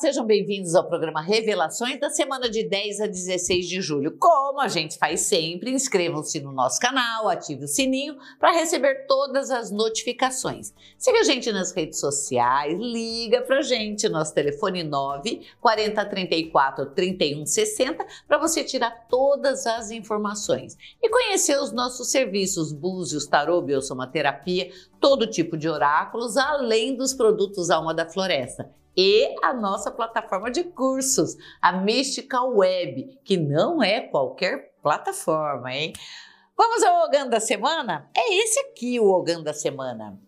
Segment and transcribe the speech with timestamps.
[0.00, 4.16] sejam bem-vindos ao programa Revelações da semana de 10 a 16 de julho.
[4.18, 9.50] Como a gente faz sempre, inscrevam-se no nosso canal, ative o sininho para receber todas
[9.50, 10.72] as notificações.
[10.96, 17.44] Siga a gente nas redes sociais, liga pra gente, nosso telefone 9 40 34 31
[17.44, 24.70] 60 para você tirar todas as informações e conhecer os nossos serviços, búzios, tarô, biossomaterapia,
[24.98, 30.64] todo tipo de oráculos, além dos produtos Alma da Floresta e a nossa plataforma de
[30.64, 35.92] cursos, a Mystical Web, que não é qualquer plataforma, hein?
[36.56, 38.10] Vamos ao Ogan da semana?
[38.16, 40.18] É esse aqui o Ogan da semana.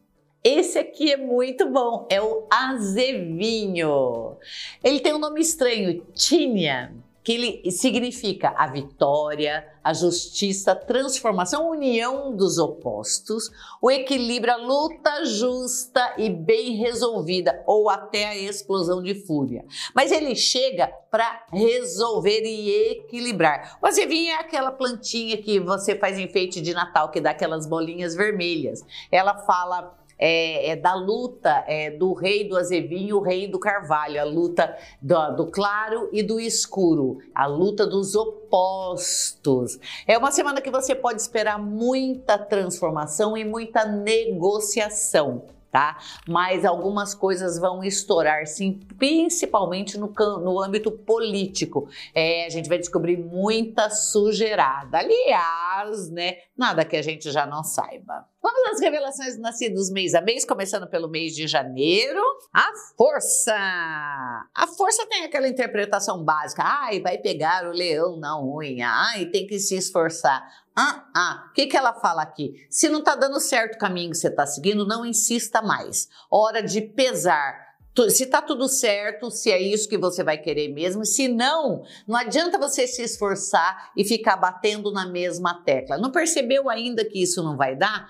[0.42, 4.36] Esse aqui é muito bom, é o azevinho.
[4.82, 11.66] Ele tem um nome estranho, Tínia que ele significa a vitória, a justiça, a transformação,
[11.66, 13.50] a união dos opostos,
[13.80, 19.64] o equilíbrio, a luta justa e bem resolvida, ou até a explosão de fúria.
[19.94, 23.78] Mas ele chega para resolver e equilibrar.
[23.82, 28.14] O azevinho é aquela plantinha que você faz enfeite de Natal, que dá aquelas bolinhas
[28.14, 28.84] vermelhas.
[29.10, 33.58] Ela fala é, é da luta é, do rei do azevinho e o rei do
[33.58, 39.80] carvalho, a luta do, do claro e do escuro, a luta dos opostos.
[40.06, 45.42] É uma semana que você pode esperar muita transformação e muita negociação
[45.72, 45.96] tá?
[46.28, 51.88] Mas algumas coisas vão estourar, sim, principalmente no, no âmbito político.
[52.14, 54.98] É, a gente vai descobrir muita sujeirada.
[54.98, 56.36] Aliás, né?
[56.56, 58.26] Nada que a gente já não saiba.
[58.42, 62.20] Vamos às revelações nascidos mês a mês, começando pelo mês de janeiro.
[62.52, 63.54] A força!
[63.54, 66.62] A força tem aquela interpretação básica.
[66.64, 68.88] Ai, vai pegar o leão na unha.
[68.88, 70.44] Ai, tem que se esforçar.
[70.74, 72.66] Ah, ah, o que, que ela fala aqui?
[72.70, 76.08] Se não está dando certo o caminho que você está seguindo, não insista mais.
[76.30, 77.72] Hora de pesar.
[78.08, 82.16] Se está tudo certo, se é isso que você vai querer mesmo, se não, não
[82.16, 85.98] adianta você se esforçar e ficar batendo na mesma tecla.
[85.98, 88.08] Não percebeu ainda que isso não vai dar?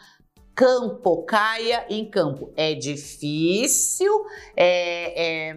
[0.55, 2.53] Campo, caia em campo.
[2.57, 4.25] É difícil,
[4.57, 5.57] é, é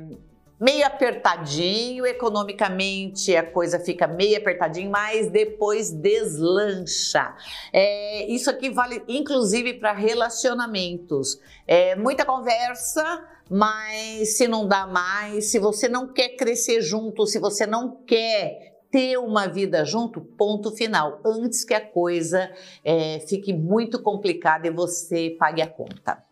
[0.59, 7.35] meio apertadinho, economicamente a coisa fica meio apertadinho, mas depois deslancha.
[7.73, 11.39] É, isso aqui vale inclusive para relacionamentos.
[11.67, 17.39] É, muita conversa, mas se não dá mais, se você não quer crescer junto, se
[17.39, 22.49] você não quer ter uma vida junto, ponto final, antes que a coisa
[22.83, 26.23] é, fique muito complicada e você pague a conta.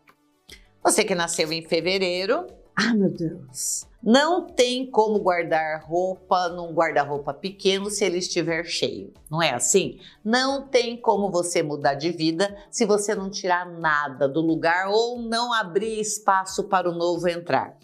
[0.82, 3.86] Você que nasceu em fevereiro, ah, meu Deus!
[4.06, 9.98] Não tem como guardar roupa num guarda-roupa pequeno se ele estiver cheio, não é assim?
[10.22, 15.22] Não tem como você mudar de vida se você não tirar nada do lugar ou
[15.22, 17.78] não abrir espaço para o novo entrar.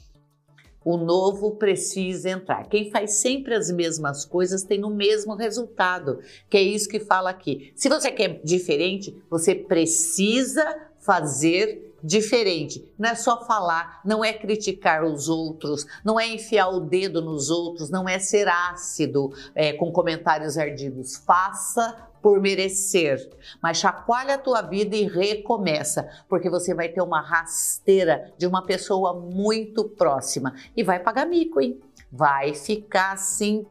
[0.85, 2.69] O novo precisa entrar.
[2.69, 6.21] Quem faz sempre as mesmas coisas tem o mesmo resultado,
[6.51, 7.73] que é isso que fala aqui.
[7.75, 12.93] Se você quer diferente, você precisa fazer diferente.
[12.99, 17.51] Não é só falar, não é criticar os outros, não é enfiar o dedo nos
[17.51, 21.17] outros, não é ser ácido é, com comentários ardidos.
[21.17, 23.31] Faça por merecer,
[23.63, 28.63] mas chacoalha a tua vida e recomeça, porque você vai ter uma rasteira de uma
[28.63, 31.81] pessoa muito próxima e vai pagar mico, hein?
[32.13, 33.65] Vai ficar assim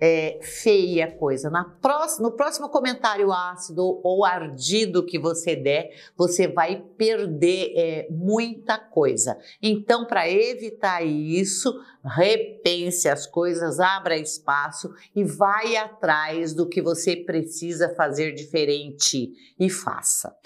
[0.00, 1.50] é, feia coisa.
[1.50, 8.08] Na próxima, no próximo comentário ácido ou ardido que você der, você vai perder é,
[8.10, 9.38] muita coisa.
[9.62, 11.72] Então, para evitar isso,
[12.04, 19.68] repense as coisas, abra espaço e vai atrás do que você precisa fazer diferente e
[19.68, 20.36] faça.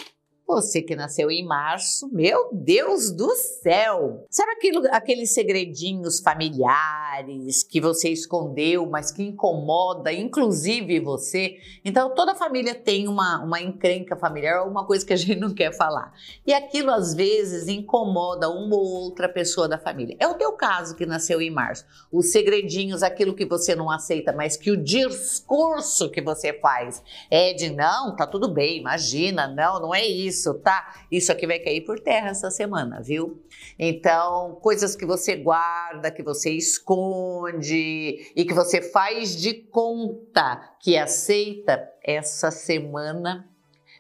[0.52, 4.26] Você que nasceu em março, meu Deus do céu!
[4.28, 11.56] Sabe aquilo, aqueles segredinhos familiares que você escondeu, mas que incomoda, inclusive você?
[11.82, 15.74] Então, toda família tem uma, uma encrenca familiar, alguma coisa que a gente não quer
[15.74, 16.12] falar.
[16.46, 20.18] E aquilo, às vezes, incomoda uma ou outra pessoa da família.
[20.20, 21.86] É o teu caso que nasceu em março.
[22.12, 27.54] Os segredinhos, aquilo que você não aceita, mas que o discurso que você faz é
[27.54, 31.04] de não, tá tudo bem, imagina, não, não é isso isso, tá?
[31.10, 33.40] Isso aqui vai cair por terra essa semana, viu?
[33.78, 40.96] Então, coisas que você guarda, que você esconde e que você faz de conta que
[40.96, 43.48] aceita essa semana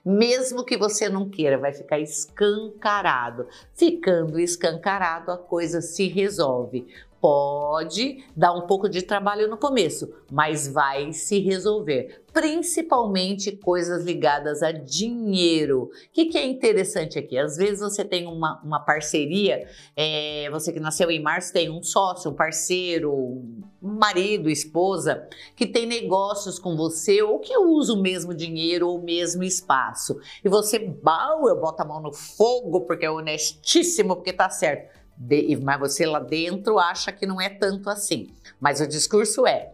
[0.04, 3.46] mesmo que você não queira, vai ficar escancarado.
[3.72, 6.88] Ficando escancarado, a coisa se resolve.
[7.22, 12.24] Pode dar um pouco de trabalho no começo, mas vai se resolver.
[12.32, 15.84] Principalmente coisas ligadas a dinheiro.
[15.84, 17.38] O que, que é interessante aqui?
[17.38, 21.80] Às vezes você tem uma, uma parceria, é, você que nasceu em março tem um
[21.80, 28.02] sócio, um parceiro, um marido, esposa, que tem negócios com você ou que usa o
[28.02, 30.18] mesmo dinheiro ou o mesmo espaço.
[30.44, 35.01] E você, bau, eu boto a mão no fogo porque é honestíssimo, porque tá certo
[35.22, 38.28] de, mas você lá dentro acha que não é tanto assim.
[38.60, 39.72] Mas o discurso é: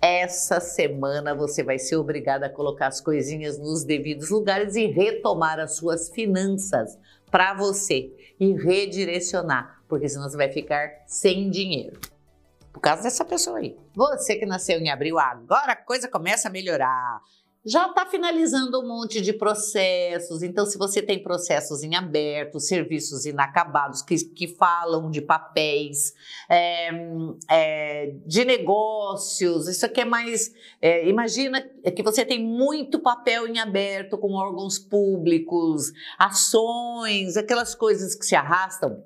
[0.00, 5.58] essa semana você vai ser obrigada a colocar as coisinhas nos devidos lugares e retomar
[5.58, 6.98] as suas finanças
[7.30, 12.00] para você e redirecionar, porque senão você vai ficar sem dinheiro.
[12.72, 13.76] Por causa dessa pessoa aí.
[13.94, 17.20] Você que nasceu em abril, agora a coisa começa a melhorar
[17.64, 20.42] já está finalizando um monte de processos.
[20.42, 26.14] Então, se você tem processos em aberto, serviços inacabados que, que falam de papéis,
[26.48, 26.90] é,
[27.50, 30.52] é, de negócios, isso aqui é mais.
[30.80, 31.60] É, imagina
[31.94, 38.34] que você tem muito papel em aberto com órgãos públicos, ações, aquelas coisas que se
[38.34, 39.04] arrastam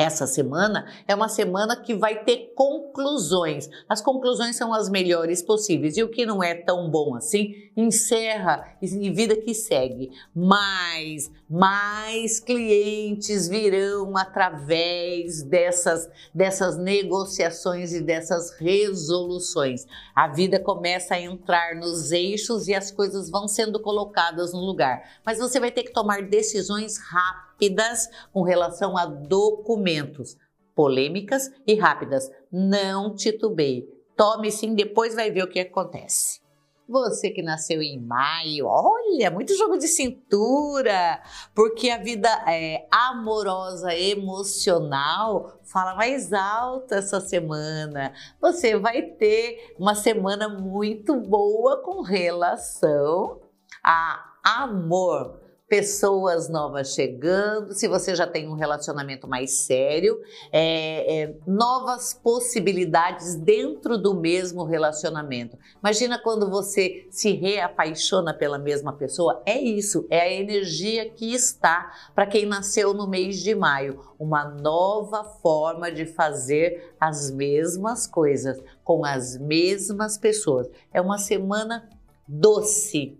[0.00, 3.68] essa semana é uma semana que vai ter conclusões.
[3.88, 5.96] As conclusões são as melhores possíveis.
[5.96, 10.10] E o que não é tão bom assim, encerra e vida que segue.
[10.34, 19.86] Mais, mais clientes virão através dessas, dessas negociações e dessas resoluções.
[20.14, 25.02] A vida começa a entrar nos eixos e as coisas vão sendo colocadas no lugar.
[25.24, 30.36] Mas você vai ter que tomar decisões rápidas rápidas com relação a documentos,
[30.74, 32.30] polêmicas e rápidas.
[32.50, 33.86] Não titubeie.
[34.16, 36.40] Tome sim, depois vai ver o que acontece.
[36.88, 41.22] Você que nasceu em maio, olha, muito jogo de cintura,
[41.54, 48.12] porque a vida é, amorosa, emocional, fala mais alto essa semana.
[48.40, 53.40] Você vai ter uma semana muito boa com relação
[53.84, 55.39] a amor
[55.70, 60.20] pessoas novas chegando, se você já tem um relacionamento mais sério,
[60.50, 65.56] é, é, novas possibilidades dentro do mesmo relacionamento.
[65.78, 71.92] Imagina quando você se reapaixona pela mesma pessoa, é isso, é a energia que está
[72.16, 78.60] para quem nasceu no mês de maio, uma nova forma de fazer as mesmas coisas
[78.82, 80.68] com as mesmas pessoas.
[80.92, 81.88] É uma semana
[82.26, 83.16] doce,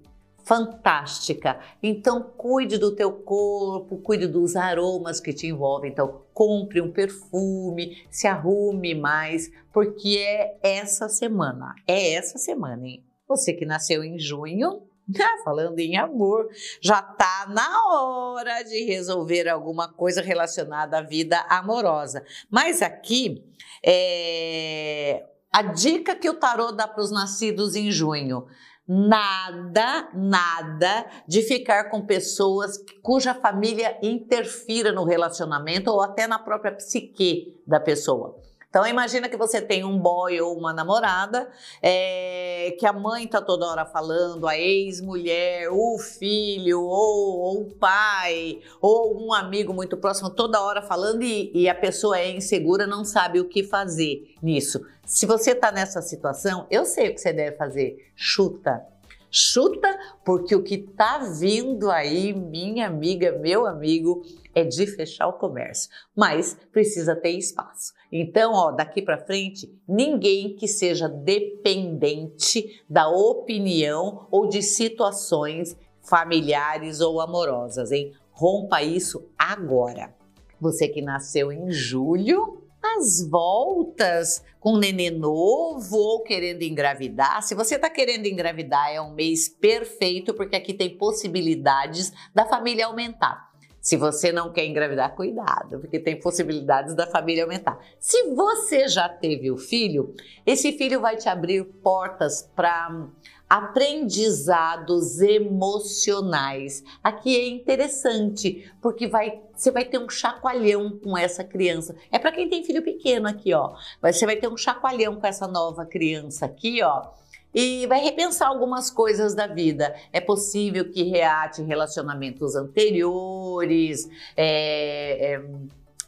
[0.50, 1.60] fantástica.
[1.80, 5.92] Então, cuide do teu corpo, cuide dos aromas que te envolvem.
[5.92, 11.72] Então, compre um perfume, se arrume mais, porque é essa semana.
[11.86, 13.04] É essa semana, hein?
[13.28, 14.82] Você que nasceu em junho,
[15.44, 16.48] falando em amor,
[16.82, 22.24] já tá na hora de resolver alguma coisa relacionada à vida amorosa.
[22.50, 23.44] Mas aqui,
[23.86, 28.48] é, a dica que o tarô dá para os nascidos em junho
[28.92, 36.72] nada, nada de ficar com pessoas cuja família interfira no relacionamento ou até na própria
[36.72, 38.36] psique da pessoa.
[38.68, 41.48] Então imagina que você tem um boy ou uma namorada,
[41.80, 47.70] é, que a mãe tá toda hora falando, a ex-mulher, o filho, ou, ou, o
[47.74, 52.86] pai, ou um amigo muito próximo, toda hora falando e, e a pessoa é insegura,
[52.86, 54.80] não sabe o que fazer nisso.
[55.10, 58.12] Se você tá nessa situação, eu sei o que você deve fazer.
[58.14, 58.86] Chuta.
[59.28, 59.88] Chuta,
[60.24, 64.22] porque o que tá vindo aí, minha amiga, meu amigo,
[64.54, 67.92] é de fechar o comércio, mas precisa ter espaço.
[68.12, 77.00] Então, ó, daqui para frente, ninguém que seja dependente da opinião ou de situações familiares
[77.00, 78.12] ou amorosas, hein?
[78.30, 80.14] Rompa isso agora.
[80.60, 87.42] Você que nasceu em julho, as voltas com nenê novo ou querendo engravidar.
[87.42, 92.86] Se você está querendo engravidar, é um mês perfeito, porque aqui tem possibilidades da família
[92.86, 93.49] aumentar.
[93.80, 97.78] Se você não quer engravidar, cuidado, porque tem possibilidades da família aumentar.
[97.98, 103.08] Se você já teve o filho, esse filho vai te abrir portas para
[103.48, 106.84] aprendizados emocionais.
[107.02, 111.96] Aqui é interessante, porque vai, você vai ter um chacoalhão com essa criança.
[112.12, 113.74] É para quem tem filho pequeno aqui, ó.
[114.02, 117.18] Você vai ter um chacoalhão com essa nova criança aqui, ó
[117.54, 119.94] e vai repensar algumas coisas da vida.
[120.12, 125.44] É possível que reate relacionamentos anteriores, é, é,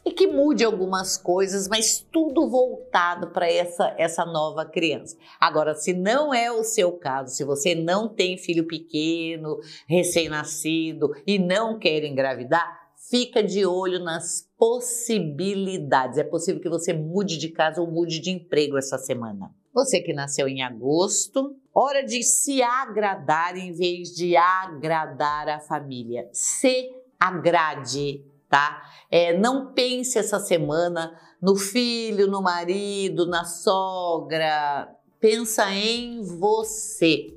[0.05, 5.15] e que mude algumas coisas, mas tudo voltado para essa, essa nova criança.
[5.39, 11.39] Agora, se não é o seu caso, se você não tem filho pequeno, recém-nascido e
[11.39, 16.17] não quer engravidar, fica de olho nas possibilidades.
[16.17, 19.51] É possível que você mude de casa ou mude de emprego essa semana.
[19.73, 26.29] Você que nasceu em agosto, hora de se agradar em vez de agradar a família.
[26.31, 28.83] Se agrade, tá?
[29.09, 34.89] É, não pense essa semana no filho, no marido, na sogra.
[35.19, 37.33] Pensa em você.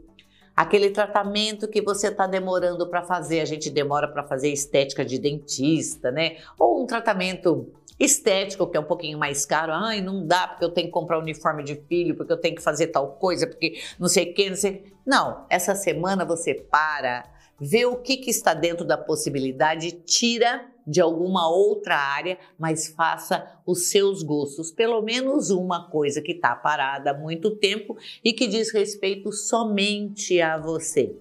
[0.55, 5.19] Aquele tratamento que você está demorando para fazer, a gente demora para fazer estética de
[5.19, 6.37] dentista, né?
[6.59, 9.73] Ou um tratamento estético, que é um pouquinho mais caro.
[9.73, 12.63] Ai, não dá porque eu tenho que comprar uniforme de filho, porque eu tenho que
[12.63, 14.93] fazer tal coisa, porque não sei o que, não sei.
[15.05, 17.25] Não, essa semana você para,
[17.59, 23.59] vê o que, que está dentro da possibilidade, tira de alguma outra área, mas faça
[23.67, 24.71] os seus gostos.
[24.71, 30.41] Pelo menos uma coisa que está parada há muito tempo e que diz respeito somente
[30.41, 31.17] a você,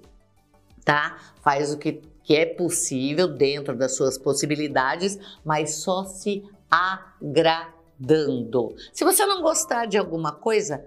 [0.84, 1.18] tá?
[1.42, 8.76] Faz o que, que é possível dentro das suas possibilidades, mas só se agradando.
[8.94, 10.86] Se você não gostar de alguma coisa,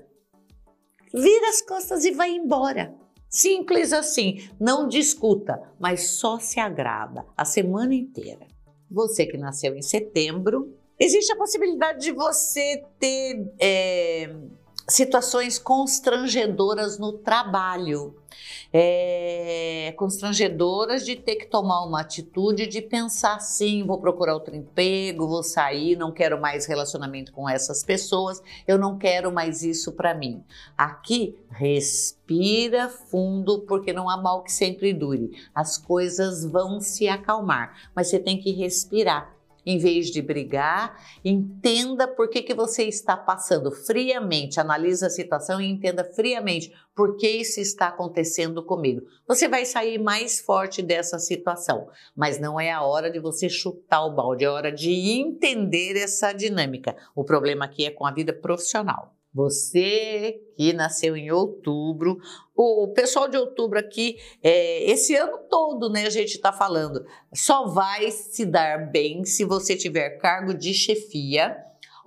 [1.12, 2.94] vira as costas e vai embora.
[3.28, 8.47] Simples assim, não discuta, mas só se agrada a semana inteira.
[8.90, 14.35] Você que nasceu em setembro, existe a possibilidade de você ter é,
[14.88, 18.16] situações constrangedoras no trabalho.
[18.73, 25.26] É, constrangedoras de ter que tomar uma atitude de pensar sim, vou procurar outro emprego,
[25.26, 30.14] vou sair, não quero mais relacionamento com essas pessoas, eu não quero mais isso para
[30.14, 30.45] mim.
[30.76, 35.30] Aqui, respira fundo, porque não há mal que sempre dure.
[35.54, 39.38] As coisas vão se acalmar, mas você tem que respirar
[39.68, 45.60] em vez de brigar, entenda por que, que você está passando friamente, analise a situação
[45.60, 49.02] e entenda friamente por que isso está acontecendo comigo.
[49.26, 54.06] Você vai sair mais forte dessa situação, mas não é a hora de você chutar
[54.06, 56.96] o balde, é hora de entender essa dinâmica.
[57.14, 59.17] O problema aqui é com a vida profissional.
[59.38, 62.18] Você que nasceu em outubro,
[62.57, 67.68] o pessoal de outubro aqui, é, esse ano todo, né, a gente está falando, só
[67.68, 71.57] vai se dar bem se você tiver cargo de chefia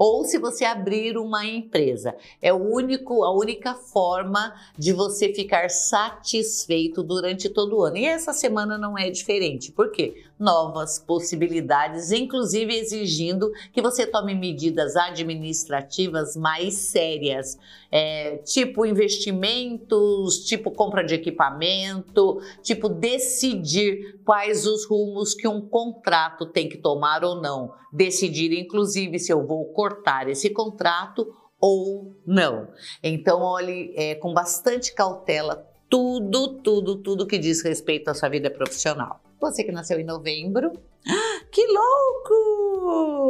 [0.03, 2.15] ou se você abrir uma empresa.
[2.41, 7.97] É o único, a única forma de você ficar satisfeito durante todo o ano.
[7.97, 9.71] E essa semana não é diferente.
[9.71, 10.15] Por quê?
[10.39, 17.59] Novas possibilidades, inclusive exigindo que você tome medidas administrativas mais sérias,
[17.91, 26.47] é, tipo investimentos, tipo compra de equipamento, tipo decidir quais os rumos que um contrato
[26.47, 27.79] tem que tomar ou não.
[27.93, 32.69] Decidir, inclusive, se eu vou cortar cortar esse contrato ou não.
[33.03, 38.49] Então, olhe é, com bastante cautela tudo, tudo, tudo que diz respeito à sua vida
[38.49, 39.21] profissional.
[39.39, 40.71] Você que nasceu em novembro,
[41.51, 43.20] que louco!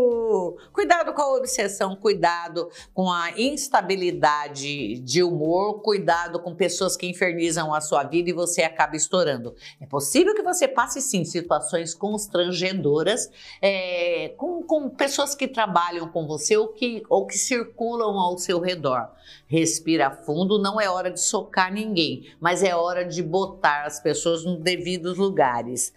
[0.81, 7.71] Cuidado com a obsessão, cuidado com a instabilidade de humor, cuidado com pessoas que infernizam
[7.71, 9.53] a sua vida e você acaba estourando.
[9.79, 13.29] É possível que você passe sim situações constrangedoras
[13.61, 18.59] é, com, com pessoas que trabalham com você ou que, ou que circulam ao seu
[18.59, 19.11] redor.
[19.45, 24.43] Respira fundo, não é hora de socar ninguém, mas é hora de botar as pessoas
[24.43, 25.93] nos devidos lugares.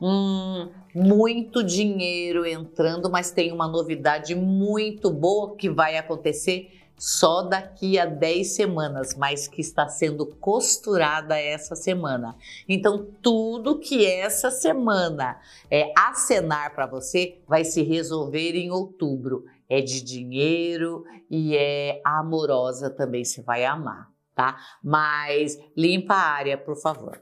[0.00, 7.98] Hum, muito dinheiro entrando, mas tem uma novidade muito boa que vai acontecer só daqui
[7.98, 12.36] a 10 semanas, mas que está sendo costurada essa semana.
[12.68, 19.44] Então, tudo que essa semana é acenar para você vai se resolver em outubro.
[19.68, 24.56] É de dinheiro e é amorosa também, você vai amar, tá?
[24.82, 27.20] Mas limpa a área, por favor.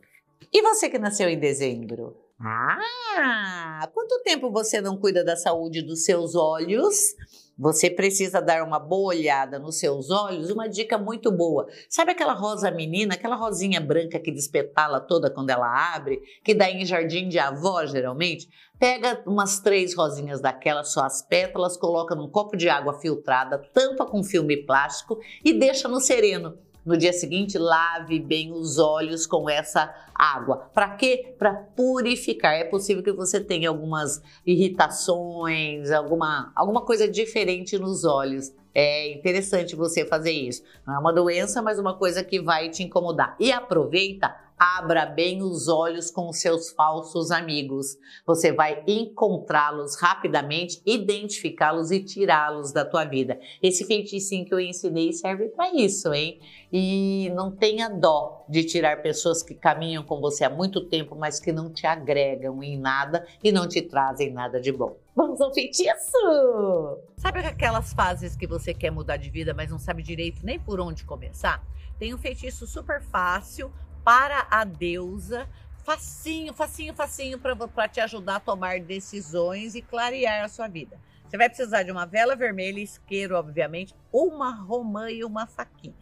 [0.52, 2.21] E você que nasceu em dezembro?
[2.44, 7.14] Ah, quanto tempo você não cuida da saúde dos seus olhos?
[7.56, 10.50] Você precisa dar uma boa olhada nos seus olhos.
[10.50, 11.68] Uma dica muito boa.
[11.88, 16.68] Sabe aquela rosa menina, aquela rosinha branca que despetala toda quando ela abre, que dá
[16.68, 18.48] em jardim de avó geralmente?
[18.78, 24.04] Pega umas três rosinhas daquelas, só as pétalas, coloca num copo de água filtrada, tampa
[24.04, 26.58] com filme plástico e deixa no sereno.
[26.84, 30.70] No dia seguinte, lave bem os olhos com essa água.
[30.74, 31.34] Para quê?
[31.38, 32.54] Para purificar.
[32.54, 38.52] É possível que você tenha algumas irritações, alguma, alguma coisa diferente nos olhos.
[38.74, 40.62] É interessante você fazer isso.
[40.86, 43.36] Não é uma doença, mas uma coisa que vai te incomodar.
[43.38, 47.98] E aproveita Abra bem os olhos com seus falsos amigos.
[48.24, 53.40] Você vai encontrá-los rapidamente, identificá-los e tirá-los da tua vida.
[53.60, 56.38] Esse feiticinho que eu ensinei serve para isso, hein?
[56.72, 61.40] E não tenha dó de tirar pessoas que caminham com você há muito tempo, mas
[61.40, 64.96] que não te agregam em nada e não te trazem nada de bom.
[65.16, 67.00] Vamos ao feitiço!
[67.16, 70.78] Sabe aquelas fases que você quer mudar de vida, mas não sabe direito nem por
[70.78, 71.60] onde começar?
[71.98, 73.72] Tem um feitiço super fácil
[74.04, 75.48] para a deusa,
[75.84, 80.98] facinho, facinho, facinho para te ajudar a tomar decisões e clarear a sua vida.
[81.28, 85.94] Você vai precisar de uma vela vermelha, isqueiro, obviamente, uma romã e uma faquinha.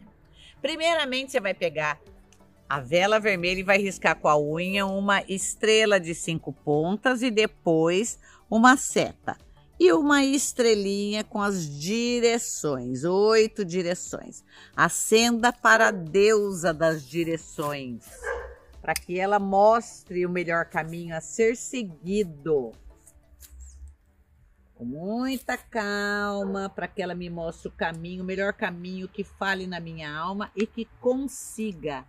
[0.61, 1.99] Primeiramente, você vai pegar
[2.67, 7.31] a vela vermelha e vai riscar com a unha uma estrela de cinco pontas e
[7.31, 9.37] depois uma seta
[9.81, 14.45] e uma estrelinha com as direções, oito direções.
[14.75, 18.05] Acenda para a deusa das direções,
[18.79, 22.73] para que ela mostre o melhor caminho a ser seguido.
[24.75, 29.65] Com muita calma, para que ela me mostre o caminho, o melhor caminho que fale
[29.65, 32.05] na minha alma e que consiga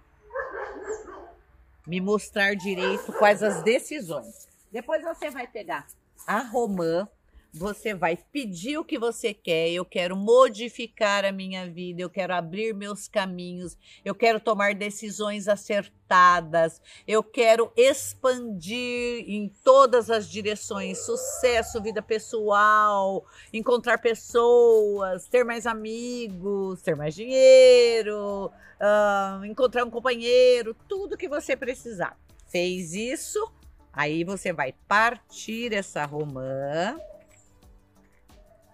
[1.86, 4.46] me mostrar direito quais as decisões.
[4.70, 5.86] Depois você vai pegar
[6.26, 7.08] a romã,
[7.52, 9.68] você vai pedir o que você quer.
[9.68, 15.48] Eu quero modificar a minha vida, eu quero abrir meus caminhos, eu quero tomar decisões
[15.48, 25.66] acertadas, eu quero expandir em todas as direções sucesso, vida pessoal, encontrar pessoas, ter mais
[25.66, 28.46] amigos, ter mais dinheiro,
[28.80, 32.16] uh, encontrar um companheiro, tudo que você precisar.
[32.46, 33.38] Fez isso?
[33.92, 36.98] Aí você vai partir essa romã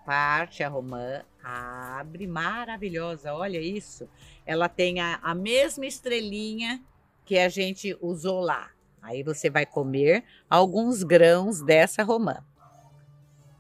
[0.09, 4.09] parte a romã, abre, maravilhosa, olha isso.
[4.47, 6.83] Ela tem a, a mesma estrelinha
[7.27, 8.71] que a gente usou lá.
[9.03, 12.43] Aí você vai comer alguns grãos dessa romã.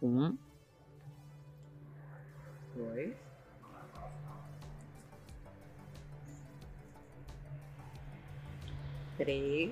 [0.00, 0.38] Um,
[2.74, 3.14] dois,
[9.18, 9.70] três,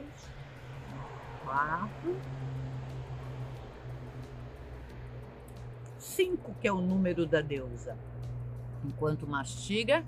[1.42, 2.20] quatro.
[6.16, 7.94] 5, que é o número da deusa.
[8.82, 10.02] Enquanto mastiga,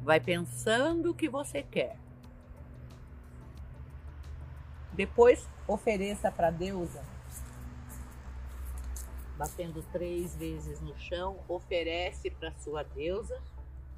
[0.00, 1.98] vai pensando o que você quer.
[4.92, 7.02] Depois, ofereça para a deusa,
[9.36, 13.42] batendo três vezes no chão, oferece para sua deusa,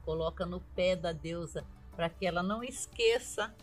[0.06, 3.54] coloca no pé da deusa para que ela não esqueça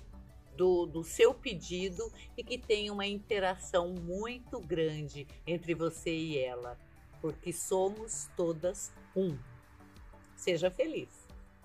[0.55, 2.04] do, do, seu pedido
[2.38, 6.78] e que tenha uma interação muito grande entre você e ela
[7.21, 9.38] porque somos todas um.
[10.36, 11.10] Seja feliz.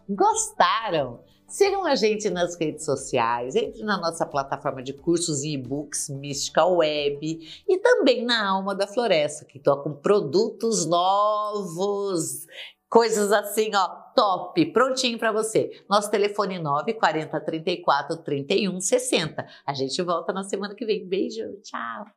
[0.08, 1.20] Gostaram?
[1.46, 6.76] Sigam a gente nas redes sociais, entre na nossa plataforma de cursos e e-books Mystical
[6.76, 12.46] Web e também na Alma da Floresta, que estou com produtos novos,
[12.88, 15.70] coisas assim, ó, top, prontinho para você.
[15.88, 19.46] Nosso telefone 940 34 31 60.
[19.66, 21.06] A gente volta na semana que vem.
[21.06, 22.06] Beijo, tchau.